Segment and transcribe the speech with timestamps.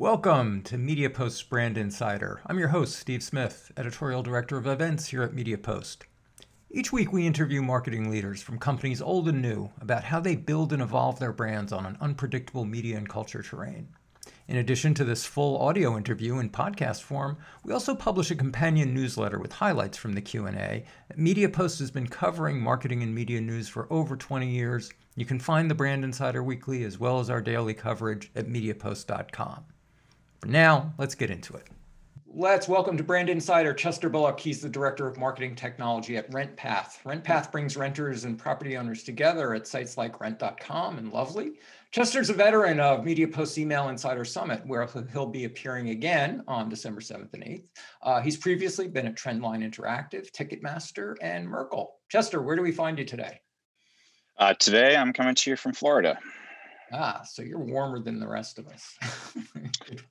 [0.00, 2.40] Welcome to MediaPost's Brand Insider.
[2.46, 6.04] I'm your host, Steve Smith, Editorial Director of Events here at MediaPost.
[6.70, 10.72] Each week, we interview marketing leaders from companies old and new about how they build
[10.72, 13.88] and evolve their brands on an unpredictable media and culture terrain.
[14.48, 18.94] In addition to this full audio interview in podcast form, we also publish a companion
[18.94, 20.82] newsletter with highlights from the Q&A.
[21.14, 24.90] MediaPost has been covering marketing and media news for over 20 years.
[25.14, 29.66] You can find the Brand Insider Weekly as well as our daily coverage at mediapost.com.
[30.40, 31.68] For now, let's get into it.
[32.32, 34.40] Let's welcome to Brand Insider Chester Bullock.
[34.40, 37.02] He's the Director of Marketing Technology at RentPath.
[37.04, 41.54] RentPath brings renters and property owners together at sites like rent.com and Lovely.
[41.90, 47.00] Chester's a veteran of MediaPost's Email Insider Summit, where he'll be appearing again on December
[47.00, 47.68] 7th and 8th.
[48.02, 51.96] Uh, he's previously been at Trendline Interactive, Ticketmaster, and Merkle.
[52.08, 53.40] Chester, where do we find you today?
[54.38, 56.18] Uh, today, I'm coming to you from Florida.
[56.92, 58.96] Ah, so you're warmer than the rest of us.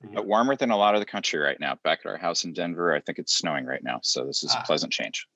[0.14, 1.78] but warmer than a lot of the country right now.
[1.84, 4.00] Back at our house in Denver, I think it's snowing right now.
[4.02, 4.60] So this is ah.
[4.62, 5.26] a pleasant change.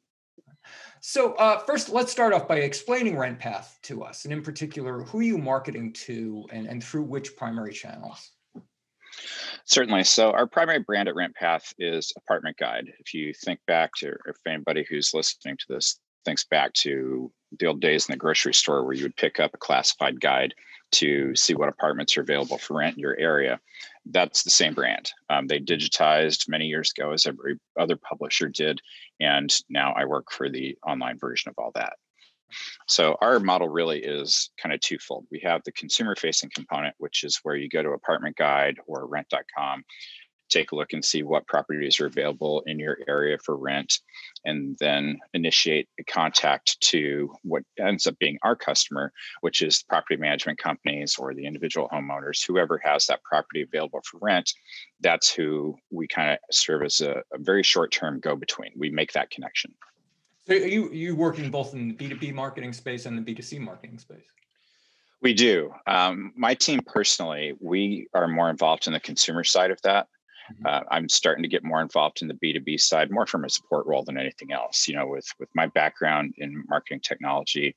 [1.01, 5.19] So uh, first, let's start off by explaining RentPath to us, and in particular, who
[5.19, 8.31] are you marketing to and, and through which primary channels?
[9.67, 10.05] Certainly.
[10.05, 12.93] So our primary brand at RentPath is Apartment Guide.
[12.99, 17.67] If you think back to, if anybody who's listening to this thinks back to the
[17.67, 20.55] old days in the grocery store where you would pick up a classified guide
[20.95, 23.61] to see what apartments are available for rent in your area.
[24.07, 25.11] That's the same brand.
[25.31, 28.81] Um, they digitized many years ago, as every other publisher did,
[29.21, 31.95] and now I work for the online version of all that.
[32.87, 35.27] So our model really is kind of twofold.
[35.31, 39.07] We have the consumer facing component, which is where you go to apartment guide or
[39.07, 39.85] rent.com
[40.49, 44.01] take a look and see what properties are available in your area for rent,
[44.45, 50.17] and then initiate a contact to what ends up being our customer, which is property
[50.17, 54.53] management companies or the individual homeowners, whoever has that property available for rent.
[55.01, 58.71] That's who we kind of serve as a, a very short term go between.
[58.77, 59.75] We make that connection.
[60.47, 63.99] So are you you working both in the B2B marketing space and the B2C marketing
[63.99, 64.27] space?
[65.23, 65.73] We do.
[65.87, 70.07] Um, my team personally, we are more involved in the consumer side of that.
[70.53, 70.67] Mm-hmm.
[70.67, 73.87] Uh, I'm starting to get more involved in the B2B side, more from a support
[73.87, 74.87] role than anything else.
[74.87, 77.75] You know, with with my background in marketing technology,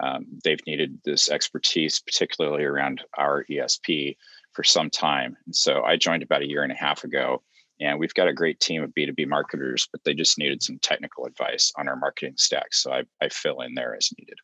[0.00, 4.16] um, they've needed this expertise, particularly around our ESP,
[4.52, 5.36] for some time.
[5.46, 7.42] And so I joined about a year and a half ago,
[7.80, 11.26] and we've got a great team of B2B marketers, but they just needed some technical
[11.26, 12.72] advice on our marketing stack.
[12.72, 14.38] So I, I fill in there as needed.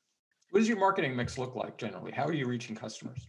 [0.50, 2.10] What does your marketing mix look like generally?
[2.10, 3.28] How are you reaching customers?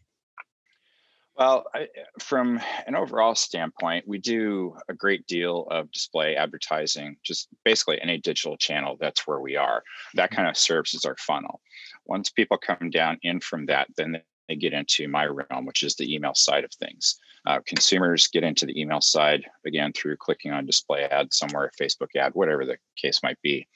[1.42, 1.88] Well, I,
[2.20, 8.20] from an overall standpoint, we do a great deal of display advertising, just basically any
[8.20, 8.96] digital channel.
[9.00, 9.82] That's where we are.
[10.14, 10.36] That mm-hmm.
[10.36, 11.60] kind of serves as our funnel.
[12.06, 15.96] Once people come down in from that, then they get into my realm, which is
[15.96, 17.18] the email side of things.
[17.48, 22.16] Uh, consumers get into the email side again through clicking on display ad somewhere, Facebook
[22.16, 23.68] ad, whatever the case might be.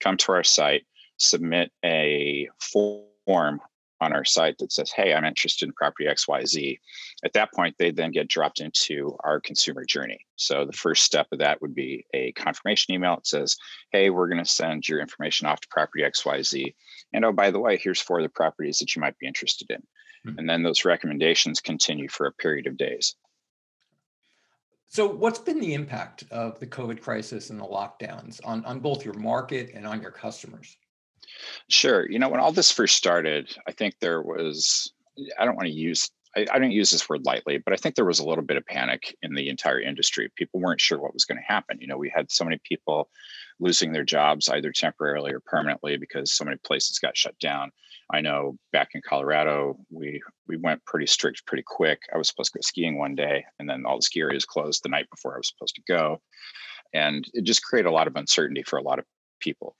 [0.00, 0.86] Come to our site,
[1.18, 3.60] submit a form
[4.00, 6.78] on our site that says, Hey, I'm interested in property XYZ.
[7.24, 10.26] At that point, they then get dropped into our consumer journey.
[10.36, 13.14] So the first step of that would be a confirmation email.
[13.14, 13.56] It says,
[13.92, 16.74] Hey, we're going to send your information off to property XYZ.
[17.12, 19.70] And oh, by the way, here's four of the properties that you might be interested
[19.70, 19.82] in.
[20.26, 20.38] Mm-hmm.
[20.38, 23.14] And then those recommendations continue for a period of days.
[24.92, 29.04] So, what's been the impact of the COVID crisis and the lockdowns on, on both
[29.04, 30.76] your market and on your customers?
[31.68, 32.10] Sure.
[32.10, 34.92] You know, when all this first started, I think there was,
[35.38, 37.94] I don't want to use, I, I, don't use this word lightly, but I think
[37.94, 40.30] there was a little bit of panic in the entire industry.
[40.36, 41.78] People weren't sure what was going to happen.
[41.80, 43.08] You know, we had so many people
[43.58, 47.70] losing their jobs either temporarily or permanently because so many places got shut down.
[48.12, 52.00] I know back in Colorado, we we went pretty strict pretty quick.
[52.12, 54.82] I was supposed to go skiing one day, and then all the ski areas closed
[54.82, 56.20] the night before I was supposed to go,
[56.92, 59.04] and it just created a lot of uncertainty for a lot of
[59.40, 59.76] people.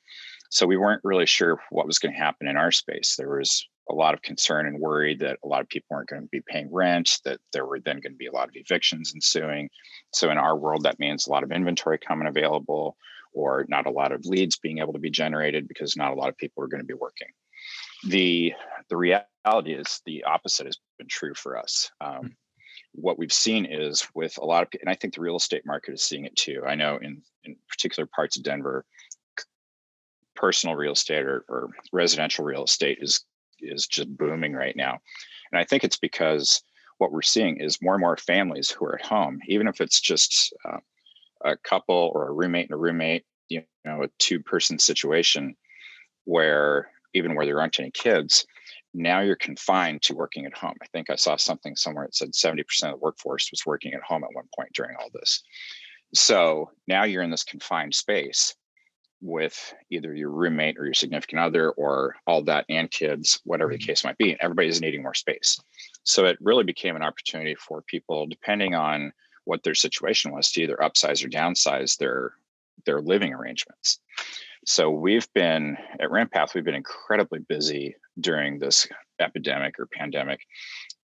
[0.51, 3.15] So we weren't really sure what was going to happen in our space.
[3.17, 6.23] There was a lot of concern and worry that a lot of people weren't going
[6.23, 9.13] to be paying rent, that there were then going to be a lot of evictions
[9.15, 9.69] ensuing.
[10.13, 12.97] So in our world, that means a lot of inventory coming available
[13.33, 16.29] or not a lot of leads being able to be generated because not a lot
[16.29, 17.29] of people are going to be working.
[18.09, 18.55] The
[18.89, 21.91] the reality is the opposite has been true for us.
[22.01, 22.27] Um, hmm.
[22.93, 25.95] what we've seen is with a lot of, and I think the real estate market
[25.95, 26.63] is seeing it too.
[26.67, 28.85] I know in in particular parts of Denver,
[30.41, 33.25] personal real estate or, or residential real estate is
[33.61, 34.99] is just booming right now.
[35.53, 36.63] And I think it's because
[36.97, 40.01] what we're seeing is more and more families who are at home, even if it's
[40.01, 40.79] just uh,
[41.45, 45.55] a couple or a roommate and a roommate, you know, a two person situation
[46.25, 48.47] where even where there aren't any kids,
[48.95, 50.75] now you're confined to working at home.
[50.83, 54.03] I think I saw something somewhere that said 70% of the workforce was working at
[54.03, 55.43] home at one point during all this.
[56.15, 58.55] So now you're in this confined space
[59.23, 63.79] with either your roommate or your significant other or all that and kids, whatever the
[63.79, 63.87] mm-hmm.
[63.87, 64.37] case might be.
[64.41, 65.61] Everybody's needing more space.
[66.05, 69.13] So it really became an opportunity for people, depending on
[69.45, 72.33] what their situation was, to either upsize or downsize their
[72.87, 73.99] their living arrangements.
[74.65, 78.87] So we've been at RentPath, we've been incredibly busy during this
[79.19, 80.41] epidemic or pandemic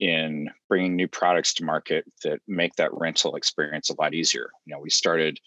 [0.00, 4.50] in bringing new products to market that make that rental experience a lot easier.
[4.64, 5.38] You know, we started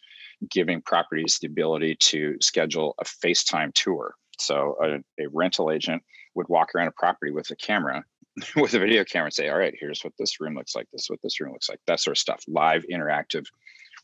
[0.49, 4.15] giving properties the ability to schedule a FaceTime tour.
[4.39, 6.03] So a, a rental agent
[6.35, 8.03] would walk around a property with a camera,
[8.55, 10.87] with a video camera, and say, "All right, here's what this room looks like.
[10.91, 12.43] This is what this room looks like." That sort of stuff.
[12.47, 13.45] Live, interactive,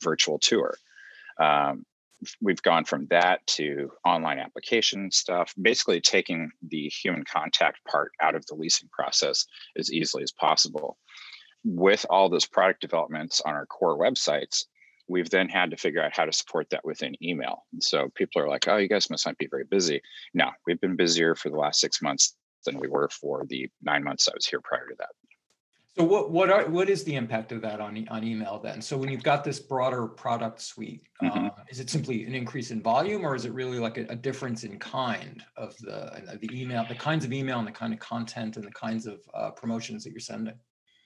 [0.02, 0.76] virtual tour.
[1.40, 1.86] Um,
[2.42, 8.36] we've gone from that to online application stuff, basically taking the human contact part out
[8.36, 9.46] of the leasing process
[9.78, 10.98] as easily as possible.
[11.64, 14.66] With all those product developments on our core websites,
[15.10, 17.66] we've then had to figure out how to support that within email.
[17.74, 20.02] And so people are like, oh, you guys must not be very busy.
[20.34, 22.36] No, we've been busier for the last six months
[22.66, 25.10] than we were for the nine months I was here prior to that.
[25.98, 28.82] So what what are what is the impact of that on on email then?
[28.82, 31.48] So when you've got this broader product suite, mm-hmm.
[31.48, 34.16] uh, is it simply an increase in volume, or is it really like a, a,
[34.16, 38.00] difference in kind of the the email, the kinds of email and the kind of
[38.00, 40.54] content and the kinds of uh, promotions that you're sending?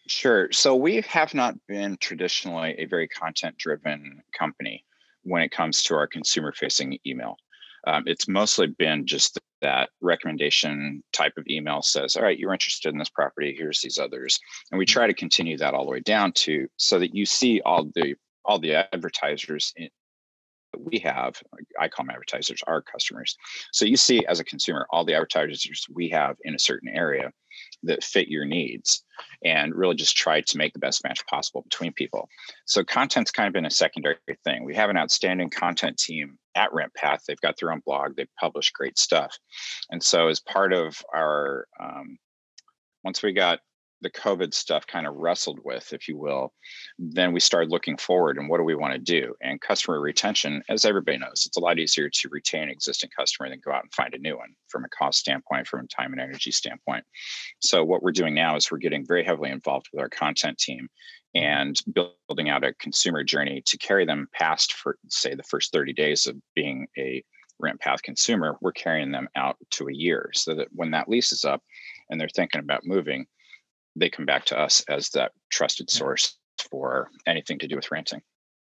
[0.08, 0.52] Sure.
[0.52, 4.86] So we have not been traditionally a very content driven company
[5.24, 7.38] when it comes to our consumer facing email.
[7.88, 12.94] Um, it's mostly been just that recommendation type of email says, all right, you're interested
[12.94, 14.40] in this property, here's these others.
[14.72, 17.62] And we try to continue that all the way down to so that you see
[17.62, 18.16] all the
[18.46, 19.88] all the advertisers in,
[20.78, 21.42] we have,
[21.80, 23.38] I call them advertisers, our customers.
[23.72, 27.31] So you see as a consumer all the advertisers we have in a certain area
[27.84, 29.04] that fit your needs
[29.44, 32.28] and really just try to make the best match possible between people.
[32.66, 34.64] So content's kind of been a secondary thing.
[34.64, 37.25] We have an outstanding content team at RentPath.
[37.25, 38.16] They've got their own blog.
[38.16, 39.38] They publish great stuff.
[39.90, 42.18] And so as part of our um,
[43.04, 43.60] once we got
[44.04, 46.54] the COVID stuff kind of wrestled with, if you will,
[47.00, 49.34] then we started looking forward and what do we want to do?
[49.42, 53.62] And customer retention, as everybody knows, it's a lot easier to retain existing customer than
[53.64, 56.22] go out and find a new one from a cost standpoint, from a time and
[56.22, 57.06] energy standpoint.
[57.60, 60.90] So what we're doing now is we're getting very heavily involved with our content team
[61.34, 65.94] and building out a consumer journey to carry them past for say the first 30
[65.94, 67.24] days of being a
[67.62, 71.46] RentPath consumer we're carrying them out to a year so that when that lease is
[71.46, 71.62] up
[72.10, 73.26] and they're thinking about moving
[73.95, 76.38] they come back to us as that trusted source
[76.69, 78.22] for anything to do with renting.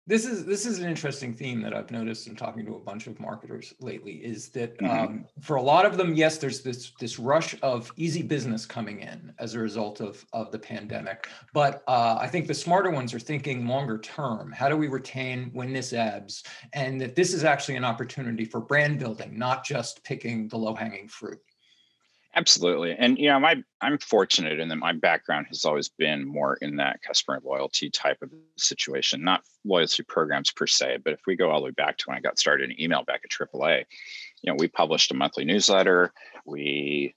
[0.06, 3.06] This is this is an interesting theme that I've noticed in talking to a bunch
[3.06, 4.16] of marketers lately.
[4.16, 5.04] Is that mm-hmm.
[5.04, 9.00] um, for a lot of them, yes, there's this this rush of easy business coming
[9.00, 11.26] in as a result of of the pandemic.
[11.54, 14.52] But uh, I think the smarter ones are thinking longer term.
[14.52, 16.42] How do we retain when this ebbs?
[16.74, 20.74] And that this is actually an opportunity for brand building, not just picking the low
[20.74, 21.40] hanging fruit.
[22.36, 22.96] Absolutely.
[22.98, 26.76] And you know, my I'm fortunate in that my background has always been more in
[26.76, 31.50] that customer loyalty type of situation, not loyalty programs per se, but if we go
[31.50, 33.84] all the way back to when I got started in email back at AAA,
[34.42, 36.12] you know, we published a monthly newsletter.
[36.44, 37.14] We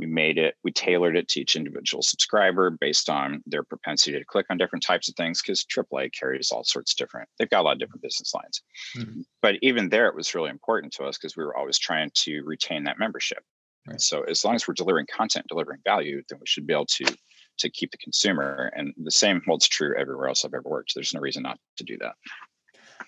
[0.00, 4.24] we made it, we tailored it to each individual subscriber based on their propensity to
[4.24, 7.28] click on different types of things because AAA carries all sorts of different.
[7.38, 8.62] They've got a lot of different business lines.
[8.96, 9.20] Mm-hmm.
[9.42, 12.40] But even there, it was really important to us because we were always trying to
[12.44, 13.44] retain that membership.
[13.86, 14.00] Right.
[14.00, 17.16] So as long as we're delivering content, delivering value, then we should be able to
[17.58, 18.72] to keep the consumer.
[18.74, 20.92] And the same holds true everywhere else I've ever worked.
[20.94, 22.14] There's no reason not to do that.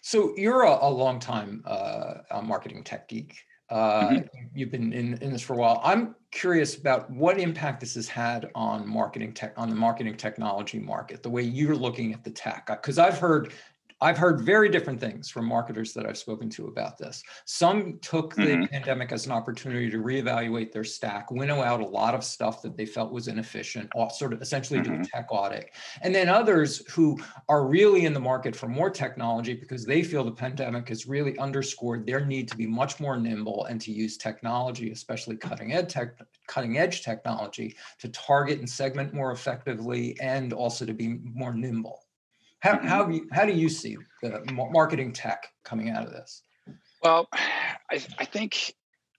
[0.02, 3.36] So you're a, a long time uh, marketing tech geek.
[3.70, 4.46] Uh, mm-hmm.
[4.54, 5.80] You've been in, in this for a while.
[5.82, 10.78] I'm curious about what impact this has had on marketing tech on the marketing technology
[10.78, 12.66] market, the way you're looking at the tech.
[12.66, 13.52] Because I've heard
[14.02, 17.22] I've heard very different things from marketers that I've spoken to about this.
[17.44, 18.64] Some took the mm-hmm.
[18.64, 22.76] pandemic as an opportunity to reevaluate their stack, winnow out a lot of stuff that
[22.76, 24.96] they felt was inefficient, sort of essentially mm-hmm.
[24.96, 25.70] do a tech audit.
[26.02, 27.16] And then others who
[27.48, 31.38] are really in the market for more technology because they feel the pandemic has really
[31.38, 35.92] underscored their need to be much more nimble and to use technology, especially cutting edge
[35.92, 36.18] tech,
[36.48, 42.02] cutting edge technology, to target and segment more effectively and also to be more nimble.
[42.62, 42.86] How, mm-hmm.
[42.86, 46.42] how, you, how do you see the marketing tech coming out of this?
[47.02, 48.74] Well, I, I think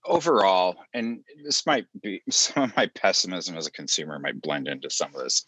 [0.06, 4.88] overall, and this might be some of my pessimism as a consumer might blend into
[4.88, 5.44] some of this,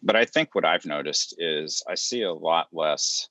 [0.00, 3.28] but I think what I've noticed is I see a lot less.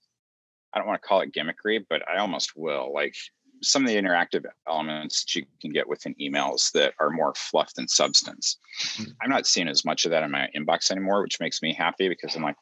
[0.74, 2.94] I don't want to call it gimmickry, but I almost will.
[2.94, 3.16] Like
[3.62, 7.74] some of the interactive elements that you can get within emails that are more fluff
[7.74, 8.58] than substance.
[8.82, 9.12] Mm-hmm.
[9.22, 12.10] I'm not seeing as much of that in my inbox anymore, which makes me happy
[12.10, 12.56] because I'm like,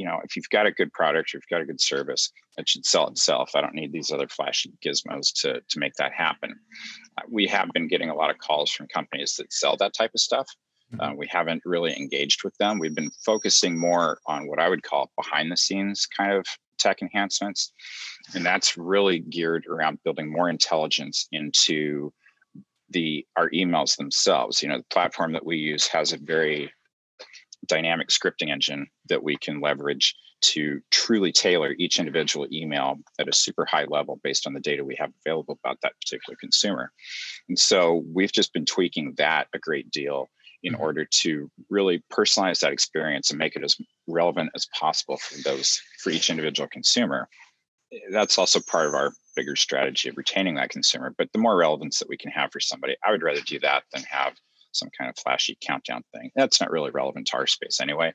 [0.00, 2.86] you know, if you've got a good product, you've got a good service, it should
[2.86, 3.50] sell itself.
[3.54, 6.54] I don't need these other flashy gizmos to to make that happen.
[7.18, 10.12] Uh, we have been getting a lot of calls from companies that sell that type
[10.14, 10.48] of stuff.
[10.98, 11.18] Uh, mm-hmm.
[11.18, 12.78] we haven't really engaged with them.
[12.78, 16.46] We've been focusing more on what I would call behind the scenes kind of
[16.78, 17.72] tech enhancements.
[18.34, 22.10] And that's really geared around building more intelligence into
[22.88, 24.62] the our emails themselves.
[24.62, 26.72] You know, the platform that we use has a very
[27.66, 33.32] dynamic scripting engine that we can leverage to truly tailor each individual email at a
[33.32, 36.90] super high level based on the data we have available about that particular consumer.
[37.48, 40.30] And so we've just been tweaking that a great deal
[40.62, 40.82] in mm-hmm.
[40.82, 43.76] order to really personalize that experience and make it as
[44.06, 47.28] relevant as possible for those for each individual consumer
[48.10, 51.98] that's also part of our bigger strategy of retaining that consumer but the more relevance
[51.98, 54.34] that we can have for somebody i would rather do that than have
[54.72, 56.30] some kind of flashy countdown thing.
[56.36, 58.12] That's not really relevant to our space anyway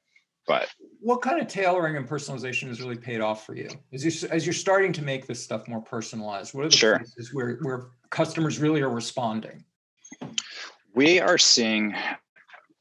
[0.48, 0.70] but
[1.00, 3.70] what kind of tailoring and personalization has really paid off for you?
[3.94, 6.98] As you as you're starting to make this stuff more personalized what are the sure.
[6.98, 9.64] places where where customers really are responding?
[10.94, 11.96] We are seeing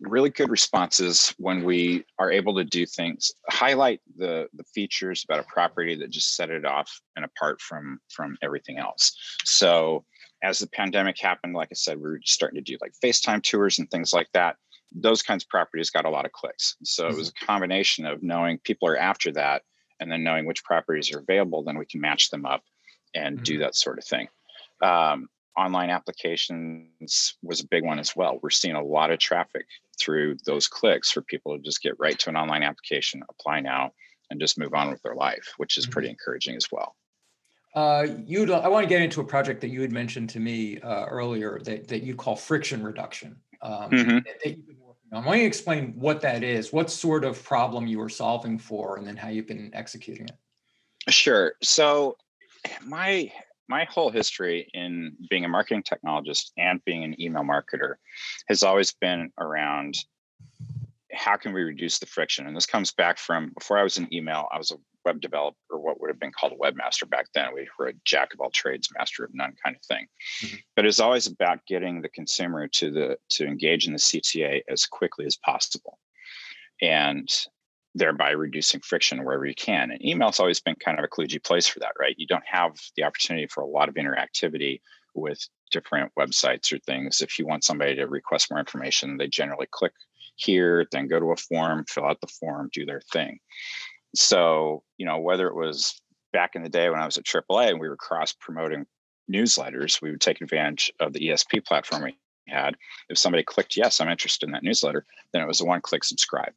[0.00, 5.40] really good responses when we are able to do things highlight the the features about
[5.40, 9.16] a property that just set it off and apart from from everything else.
[9.44, 10.04] So
[10.44, 13.78] as the pandemic happened like i said we were starting to do like facetime tours
[13.78, 14.56] and things like that
[14.92, 17.14] those kinds of properties got a lot of clicks so mm-hmm.
[17.14, 19.62] it was a combination of knowing people are after that
[20.00, 22.62] and then knowing which properties are available then we can match them up
[23.14, 23.44] and mm-hmm.
[23.44, 24.28] do that sort of thing
[24.82, 28.38] um, online applications was a big one as well.
[28.42, 29.66] We're seeing a lot of traffic
[29.98, 33.92] through those clicks for people to just get right to an online application, apply now,
[34.30, 36.12] and just move on with their life, which is pretty mm-hmm.
[36.12, 36.96] encouraging as well.
[37.74, 40.80] Uh, you, I want to get into a project that you had mentioned to me
[40.80, 43.36] uh, earlier that, that you call friction reduction.
[43.62, 44.08] Um, mm-hmm.
[44.10, 45.24] that, that you've been working on.
[45.24, 46.72] Why don't you explain what that is?
[46.72, 51.12] What sort of problem you were solving for, and then how you've been executing it?
[51.12, 51.54] Sure.
[51.62, 52.16] So
[52.84, 53.32] my
[53.68, 57.94] my whole history in being a marketing technologist and being an email marketer
[58.48, 59.96] has always been around
[61.14, 64.12] how can we reduce the friction and this comes back from before i was in
[64.12, 67.26] email i was a web developer or what would have been called a webmaster back
[67.34, 70.06] then we were a jack of all trades master of none kind of thing
[70.42, 70.56] mm-hmm.
[70.76, 74.86] but it's always about getting the consumer to the to engage in the cta as
[74.86, 75.98] quickly as possible
[76.82, 77.28] and
[77.94, 79.90] thereby reducing friction wherever you can.
[79.90, 82.14] And email's always been kind of a kludgy place for that, right?
[82.18, 84.80] You don't have the opportunity for a lot of interactivity
[85.14, 85.38] with
[85.70, 87.20] different websites or things.
[87.20, 89.92] If you want somebody to request more information, they generally click
[90.36, 93.38] here, then go to a form, fill out the form, do their thing.
[94.14, 96.00] So, you know, whether it was
[96.32, 98.86] back in the day when I was at AAA and we were cross promoting
[99.32, 102.76] newsletters, we would take advantage of the ESP platform we had.
[103.08, 106.04] If somebody clicked, yes, I'm interested in that newsletter, then it was a one click
[106.04, 106.52] subscribe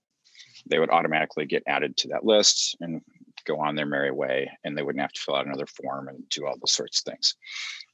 [0.69, 3.01] they would automatically get added to that list and
[3.45, 6.27] go on their merry way and they wouldn't have to fill out another form and
[6.29, 7.35] do all those sorts of things.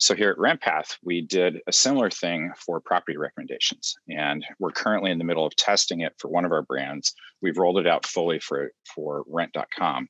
[0.03, 5.11] So here at RentPath, we did a similar thing for property recommendations and we're currently
[5.11, 7.13] in the middle of testing it for one of our brands.
[7.41, 10.09] We've rolled it out fully for, for rent.com.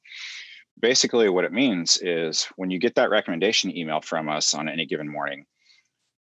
[0.82, 4.88] Basically what it means is when you get that recommendation email from us on any
[4.88, 5.46] given morning,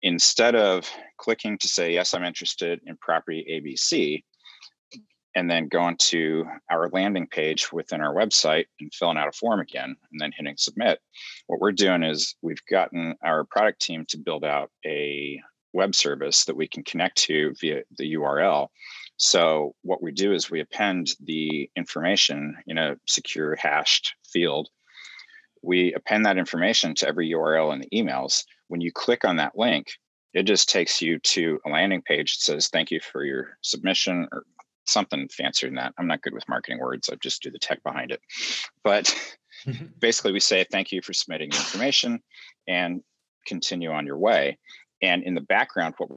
[0.02, 4.26] instead of clicking to say, yes, I'm interested in property ABC,
[5.36, 9.60] and then going to our landing page within our website and filling out a form
[9.60, 11.00] again and then hitting submit.
[11.48, 15.40] What we're doing is we've gotten our product team to build out a
[15.74, 18.68] web service that we can connect to via the URL.
[19.18, 24.70] So what we do is we append the information in a secure hashed field.
[25.62, 28.44] We append that information to every URL in the emails.
[28.68, 29.92] When you click on that link,
[30.34, 34.28] it just takes you to a landing page that says thank you for your submission
[34.32, 34.44] or
[34.92, 35.94] something fancier than that.
[35.98, 37.10] I'm not good with marketing words.
[37.10, 38.22] I just do the tech behind it.
[38.84, 39.16] But
[39.66, 39.86] mm-hmm.
[40.00, 42.22] basically, we say thank you for submitting the information
[42.68, 43.02] and
[43.46, 44.58] continue on your way.
[45.02, 46.10] And in the background, what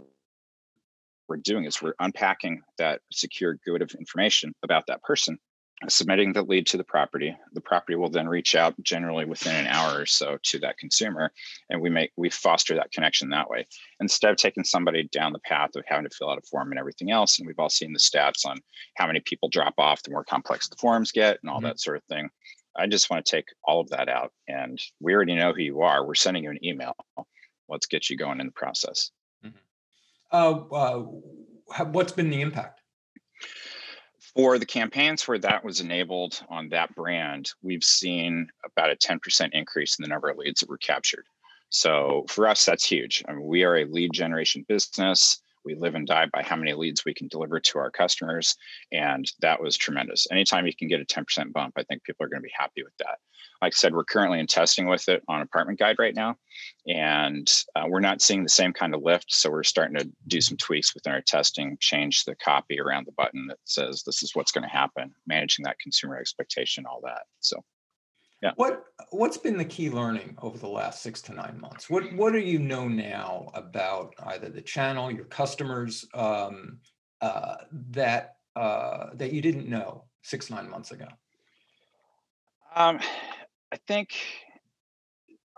[1.28, 5.38] we're doing is we're unpacking that secure good of information about that person
[5.88, 7.37] submitting the lead to the property.
[7.52, 11.33] The property will then reach out generally within an hour or so to that consumer
[11.69, 13.66] and we make we foster that connection that way.
[14.00, 16.78] Instead of taking somebody down the path of having to fill out a form and
[16.78, 18.59] everything else and we've all seen the stats on
[18.97, 21.66] how many people drop off the more complex the forms get and all mm-hmm.
[21.66, 22.31] that sort of thing
[22.76, 25.83] i just want to take all of that out and we already know who you
[25.83, 26.07] are.
[26.07, 26.97] We're sending you an email.
[27.69, 29.11] Let's get you going in the process.
[29.45, 29.57] Mm-hmm.
[30.33, 32.81] uh, uh, what's been the impact
[34.35, 39.50] for the campaigns where that was enabled on that brand, we've seen about a 10%
[39.53, 41.25] increase in the number of leads that were captured.
[41.71, 43.23] So for us, that's huge.
[43.29, 45.41] I mean, we are a lead generation business.
[45.64, 48.56] We live and die by how many leads we can deliver to our customers.
[48.92, 50.26] And that was tremendous.
[50.30, 52.83] Anytime you can get a 10% bump, I think people are going to be happy
[52.83, 53.18] with that.
[53.62, 56.37] Like I said, we're currently in testing with it on Apartment Guide right now.
[56.87, 59.33] And uh, we're not seeing the same kind of lift.
[59.33, 63.12] So we're starting to do some tweaks within our testing, change the copy around the
[63.12, 67.23] button that says this is what's going to happen, managing that consumer expectation, all that.
[67.40, 67.62] So
[68.44, 68.52] yeah.
[68.56, 71.88] What what's been the key learning over the last six to nine months?
[71.88, 76.78] What what do you know now about either the channel, your customers, um,
[77.22, 77.56] uh,
[77.90, 81.06] that uh, that you didn't know six nine months ago?
[82.76, 83.00] Um,
[83.72, 84.14] I think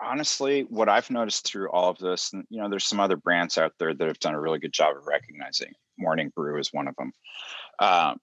[0.01, 3.57] honestly, what I've noticed through all of this, and you know, there's some other brands
[3.57, 5.73] out there that have done a really good job of recognizing.
[5.97, 7.11] Morning Brew is one of them.
[7.79, 8.17] Um,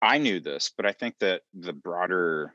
[0.00, 2.54] I knew this, but I think that the broader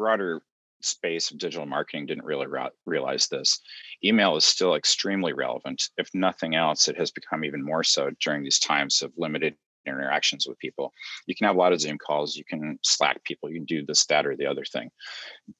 [0.00, 0.40] broader
[0.80, 3.60] space of digital marketing didn't really re- realize this.
[4.02, 5.82] Email is still extremely relevant.
[5.98, 10.46] If nothing else, it has become even more so during these times of limited interactions
[10.48, 10.90] with people.
[11.26, 13.84] You can have a lot of Zoom calls, you can Slack people, you can do
[13.84, 14.90] this, that, or the other thing.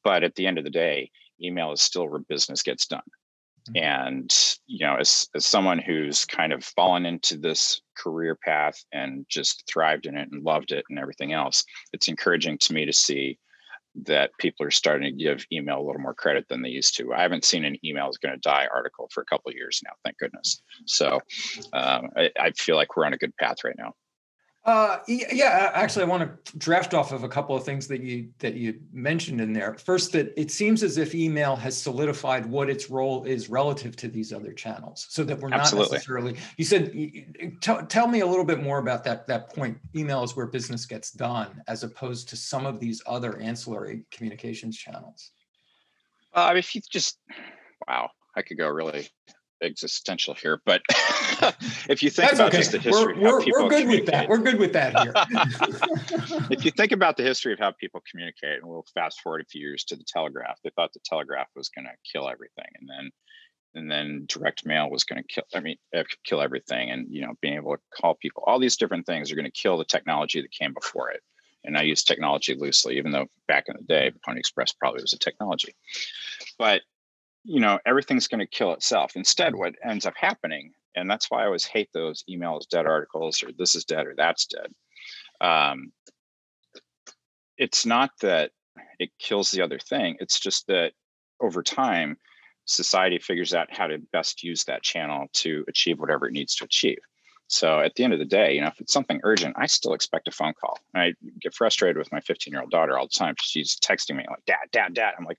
[0.05, 1.11] But at the end of the day,
[1.43, 3.03] email is still where business gets done.
[3.69, 3.85] Mm-hmm.
[3.85, 4.35] And
[4.67, 9.65] you know, as as someone who's kind of fallen into this career path and just
[9.71, 13.39] thrived in it and loved it and everything else, it's encouraging to me to see
[14.05, 17.13] that people are starting to give email a little more credit than they used to.
[17.13, 19.93] I haven't seen an email is going to die article for a couple years now,
[20.05, 20.63] thank goodness.
[20.87, 21.21] So
[21.73, 23.95] um, I, I, feel like we're on a good path right now.
[24.67, 28.29] Uh, yeah, actually, I want to draft off of a couple of things that you
[28.41, 29.75] that you mentioned in there.
[29.79, 34.09] First, that it seems as if email has solidified what its role is relative to
[34.09, 35.95] these other channels, so that we're not Absolutely.
[35.95, 36.37] necessarily.
[36.59, 36.93] You said,
[37.63, 39.79] tell, tell me a little bit more about that that point.
[39.97, 44.77] Email is where business gets done, as opposed to some of these other ancillary communications
[44.77, 45.31] channels.
[46.35, 47.19] Uh, if you just,
[47.89, 49.09] wow, I could go really
[49.63, 50.83] existential here, but
[51.89, 52.59] if you think That's about okay.
[52.59, 54.29] just the history, we're, we're, we're good with that.
[54.29, 55.13] We're good with that here.
[56.51, 59.45] if you think about the history of how people communicate, and we'll fast forward a
[59.45, 62.89] few years to the telegraph, they thought the telegraph was going to kill everything, and
[62.89, 63.11] then
[63.75, 65.45] and then direct mail was going to kill.
[65.55, 68.77] I mean, uh, kill everything, and you know, being able to call people, all these
[68.77, 71.23] different things are going to kill the technology that came before it.
[71.65, 75.13] And I use technology loosely, even though back in the day, Pony Express probably was
[75.13, 75.75] a technology.
[76.59, 76.83] But
[77.45, 79.13] you know everything's going to kill itself.
[79.17, 83.43] Instead what ends up happening and that's why i always hate those emails dead articles
[83.43, 84.73] or this is dead or that's dead
[85.41, 85.93] um,
[87.57, 88.51] it's not that
[88.99, 90.93] it kills the other thing it's just that
[91.41, 92.17] over time
[92.67, 96.65] society figures out how to best use that channel to achieve whatever it needs to
[96.65, 96.99] achieve.
[97.49, 99.95] So at the end of the day you know if it's something urgent i still
[99.95, 100.79] expect a phone call.
[100.95, 104.25] I get frustrated with my 15 year old daughter all the time she's texting me
[104.29, 105.39] like dad dad dad i'm like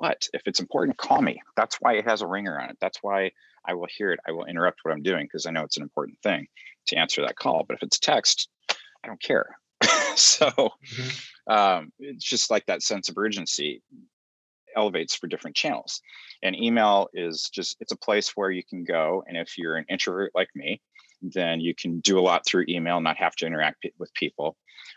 [0.00, 0.26] what?
[0.32, 1.42] If it's important, call me.
[1.56, 2.78] That's why it has a ringer on it.
[2.80, 3.32] That's why
[3.66, 4.20] I will hear it.
[4.26, 6.46] I will interrupt what I'm doing because I know it's an important thing
[6.86, 7.64] to answer that call.
[7.68, 9.58] But if it's text, I don't care.
[10.14, 11.52] so mm-hmm.
[11.52, 13.82] um, it's just like that sense of urgency
[14.74, 16.00] elevates for different channels.
[16.42, 19.22] And email is just, it's a place where you can go.
[19.26, 20.80] And if you're an introvert like me,
[21.22, 24.56] then you can do a lot through email, not have to interact with people.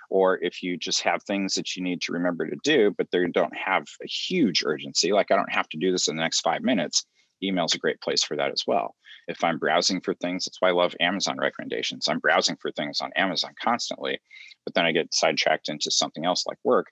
[0.10, 3.26] Or if you just have things that you need to remember to do, but they
[3.28, 6.42] don't have a huge urgency, like I don't have to do this in the next
[6.42, 7.06] five minutes,
[7.42, 8.96] email is a great place for that as well.
[9.28, 12.08] If I'm browsing for things, that's why I love Amazon recommendations.
[12.08, 14.20] I'm browsing for things on Amazon constantly,
[14.66, 16.88] but then I get sidetracked into something else like work.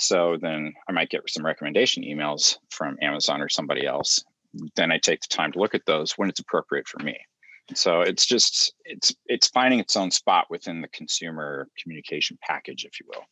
[0.00, 4.24] So then I might get some recommendation emails from Amazon or somebody else.
[4.74, 7.18] Then I take the time to look at those when it's appropriate for me
[7.74, 13.00] so it's just it's it's finding its own spot within the consumer communication package if
[13.00, 13.24] you will.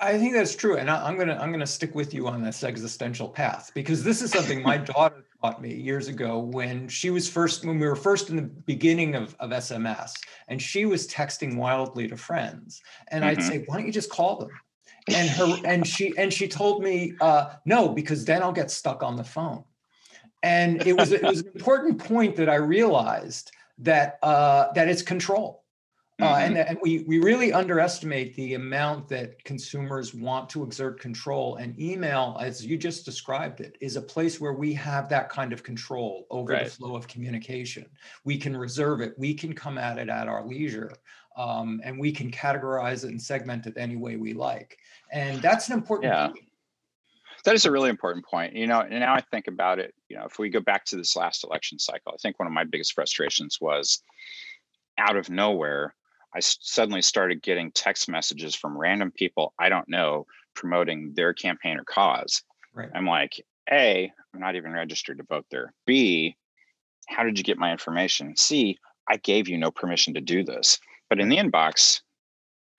[0.00, 3.28] I think that's true and i'm gonna i'm gonna stick with you on this existential
[3.28, 7.64] path because this is something my daughter taught me years ago when she was first
[7.64, 10.12] when we were first in the beginning of, of sms
[10.48, 13.38] and she was texting wildly to friends and mm-hmm.
[13.38, 14.50] i'd say why don't you just call them?
[15.08, 19.02] And her and she and she told me uh, no because then i'll get stuck
[19.02, 19.62] on the phone.
[20.42, 25.02] And it was it was an important point that i realized that uh, that it's
[25.02, 25.62] control.
[26.18, 26.56] Uh, mm-hmm.
[26.56, 31.56] and, and we, we really underestimate the amount that consumers want to exert control.
[31.56, 35.52] And email, as you just described it, is a place where we have that kind
[35.52, 36.64] of control over right.
[36.64, 37.84] the flow of communication.
[38.24, 40.90] We can reserve it, we can come at it at our leisure,
[41.36, 44.78] um, and we can categorize it and segment it any way we like.
[45.12, 46.28] And that's an important yeah.
[46.28, 46.45] Point.
[47.46, 48.56] That is a really important point.
[48.56, 50.96] You know, and now I think about it, you know, if we go back to
[50.96, 54.02] this last election cycle, I think one of my biggest frustrations was
[54.98, 55.94] out of nowhere,
[56.34, 61.78] I suddenly started getting text messages from random people I don't know promoting their campaign
[61.78, 62.42] or cause.
[62.74, 62.90] Right.
[62.92, 65.72] I'm like, A, I'm not even registered to vote there.
[65.86, 66.36] B,
[67.08, 68.36] how did you get my information?
[68.36, 68.76] C,
[69.08, 70.80] I gave you no permission to do this.
[71.08, 72.00] But in the inbox,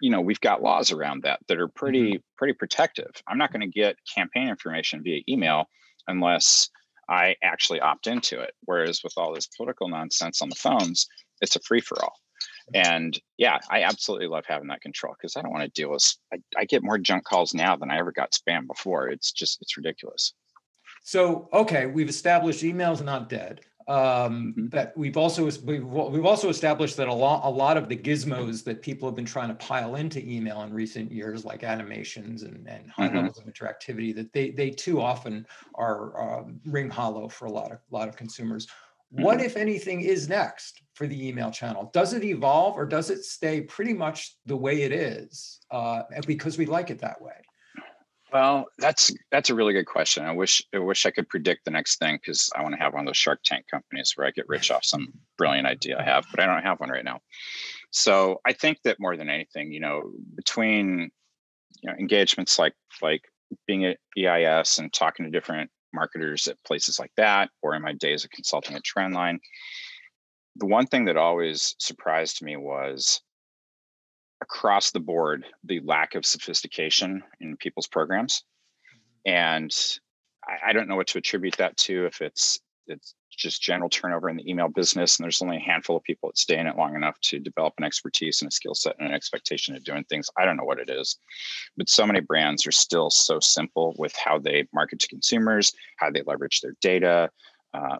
[0.02, 2.22] you know, we've got laws around that that are pretty mm-hmm.
[2.38, 3.12] pretty protective.
[3.28, 5.66] I'm not going to get campaign information via email
[6.08, 6.70] unless
[7.10, 8.54] I actually opt into it.
[8.66, 11.08] Whereas with all this political nonsense on the phones,
[11.42, 12.14] it's a free for all.
[12.74, 16.14] And yeah, I absolutely love having that control because I don't want to deal with.
[16.34, 19.08] I, I get more junk calls now than I ever got spam before.
[19.08, 20.34] It's just it's ridiculous.
[21.04, 23.62] So okay, we've established email's not dead.
[23.88, 24.67] Um, mm-hmm.
[24.67, 28.63] But we've also we've, we've also established that a lot a lot of the gizmos
[28.65, 32.67] that people have been trying to pile into email in recent years, like animations and,
[32.67, 33.17] and high mm-hmm.
[33.17, 35.45] levels of interactivity, that they they too often
[35.76, 38.67] are um, ring hollow for a lot of a lot of consumers.
[39.10, 39.45] What, mm-hmm.
[39.45, 41.89] if anything, is next for the email channel?
[41.93, 46.58] Does it evolve or does it stay pretty much the way it is uh, because
[46.58, 47.47] we like it that way?
[48.32, 50.26] Well, that's that's a really good question.
[50.26, 52.94] I wish I wish I could predict the next thing because I want to have
[52.94, 56.04] one of those Shark Tank companies where I get rich off some brilliant idea I
[56.04, 57.22] have, but I don't have one right now.
[57.92, 61.10] So I think that more than anything, you know, between
[61.82, 63.22] you know engagements like like
[63.66, 67.94] being at EIS and talking to different marketers at places like that, or in my
[67.94, 69.38] days of consulting at Trendline,
[70.58, 73.22] the one thing that always surprised me was
[74.50, 78.44] across the board the lack of sophistication in people's programs.
[79.26, 79.32] Mm-hmm.
[79.34, 79.72] and
[80.48, 84.30] I, I, don't know what to attribute that to if it's it's just general turnover
[84.30, 86.78] in the email business and there's only a handful of people that stay in it
[86.78, 90.06] long enough to develop an expertise and a skill set and an expectation of doing
[90.06, 90.30] things.
[90.38, 91.18] I don't know what it is
[91.76, 96.10] but so many brands are still so simple with how they market to consumers how
[96.10, 97.30] they leverage their data
[97.74, 97.98] uh,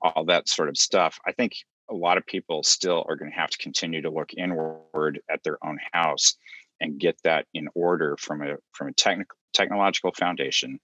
[0.00, 1.18] all that sort of stuff.
[1.26, 1.56] I think
[1.90, 5.42] a lot of people still are going to have to continue to look inward at
[5.42, 6.36] their own house
[6.80, 10.78] and get that in order from a from a technical technological foundation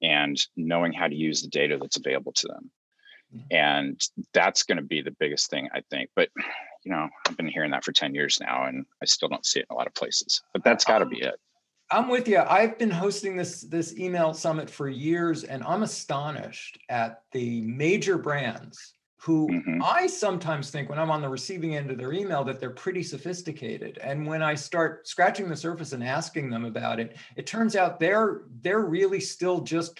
[0.00, 2.70] and knowing how to use the data that's available to them.
[3.34, 3.46] Mm-hmm.
[3.50, 4.00] and
[4.32, 6.10] that's going to be the biggest thing i think.
[6.14, 6.28] But
[6.84, 9.60] you know i've been hearing that for 10 years now and i still don't see
[9.60, 10.42] it in a lot of places.
[10.52, 11.34] But that's got to be it.
[11.90, 16.78] I'm with you i've been hosting this this email summit for years and i'm astonished
[16.88, 19.82] at the major brands who mm-hmm.
[19.82, 23.02] I sometimes think when I'm on the receiving end of their email that they're pretty
[23.02, 23.98] sophisticated.
[24.02, 27.98] And when I start scratching the surface and asking them about it, it turns out
[27.98, 29.98] they're they're really still just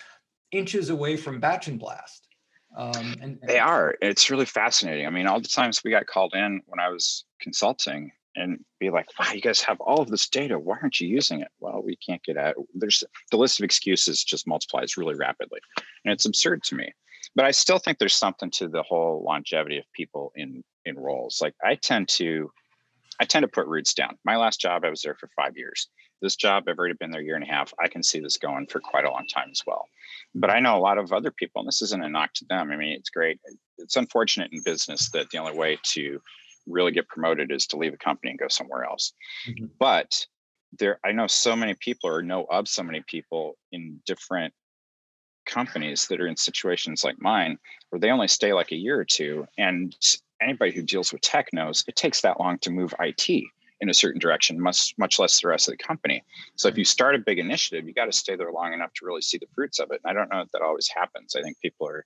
[0.53, 2.29] inches away from batch and blast.
[2.77, 3.95] Um, and, and they are.
[4.03, 5.07] It's really fascinating.
[5.07, 8.91] I mean, all the times we got called in when I was consulting and be
[8.91, 10.59] like, wow, you guys have all of this data.
[10.59, 11.49] Why aren't you using it?
[11.61, 12.57] Well, we can't get out.
[12.75, 15.61] There's the list of excuses just multiplies really rapidly.
[16.05, 16.93] And it's absurd to me
[17.35, 21.41] but I still think there's something to the whole longevity of people in in roles.
[21.41, 22.51] Like I tend to
[23.21, 24.19] I tend to put roots down.
[24.25, 25.89] My last job, I was there for five years.
[26.21, 27.73] This job, I've already been there a year and a half.
[27.79, 29.89] I can see this going for quite a long time as well.
[30.35, 32.73] But I know a lot of other people, and this isn't a knock to them.
[32.73, 33.39] I mean, it's great.
[33.79, 36.21] It's unfortunate in business that the only way to
[36.67, 39.13] really get promoted is to leave a company and go somewhere else.
[39.49, 39.67] Mm-hmm.
[39.79, 40.27] But
[40.79, 44.55] there, I know so many people or know of so many people in different
[45.55, 47.59] companies that are in situations like mine
[47.91, 49.97] where they only stay like a year or two and
[50.43, 53.29] anybody who deals with tech knows it takes that long to move IT
[53.81, 56.23] in a certain direction much much less the rest of the company.
[56.57, 59.07] So if you start a big initiative you got to stay there long enough to
[59.07, 61.37] really see the fruits of it and i don't know if that always happens.
[61.37, 62.05] I think people are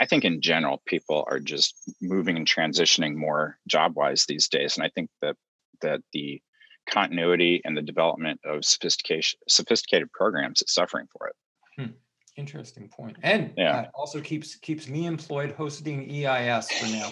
[0.00, 4.76] i think in general people are just moving and transitioning more job wise these days
[4.76, 5.36] and i think that
[5.80, 6.40] that the
[6.86, 11.36] continuity and the development of sophistication sophisticated programs is suffering for it.
[11.76, 11.92] Hmm.
[12.36, 13.76] Interesting point, and yeah.
[13.76, 17.10] Uh, also keeps keeps me employed hosting EIS for now.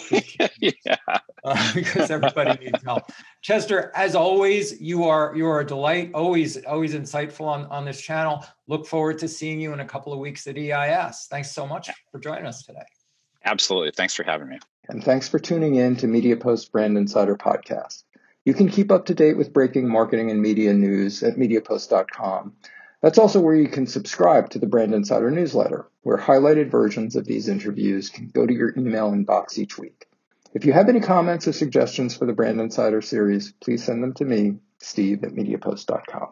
[0.61, 0.97] yeah,
[1.43, 3.05] uh, because everybody needs help.
[3.41, 6.11] Chester, as always, you are you are a delight.
[6.13, 8.45] Always always insightful on on this channel.
[8.69, 11.27] Look forward to seeing you in a couple of weeks at EIS.
[11.31, 12.85] Thanks so much for joining us today.
[13.47, 14.59] Absolutely, thanks for having me.
[14.91, 18.03] And thanks for tuning in to MediaPost Brand Insider Podcast.
[18.45, 22.53] You can keep up to date with breaking marketing and media news at MediaPost.com
[23.05, 27.27] that's also where you can subscribe to the Brand Insider newsletter, where highlighted versions of
[27.27, 30.07] these interviews can go to your email inbox each week.
[30.55, 34.15] If you have any comments or suggestions for the Brand Insider series, please send them
[34.15, 36.29] to me, steve at mediapost.com.